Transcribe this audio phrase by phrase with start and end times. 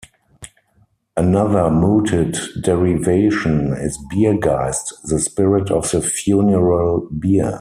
[1.15, 7.49] Another mooted derivation is "Bier-Geist", the "spirit of the funeral bier".